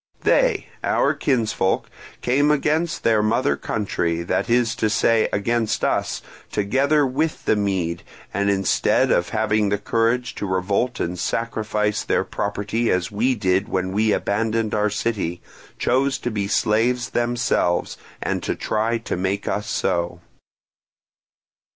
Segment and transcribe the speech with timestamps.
[0.23, 1.87] They, our kinsfolk,
[2.23, 8.01] came against their mother country, that is to say against us, together with the Mede,
[8.33, 13.69] and, instead of having the courage to revolt and sacrifice their property as we did
[13.69, 15.39] when we abandoned our city,
[15.77, 20.19] chose to be slaves themselves, and to try to make us so.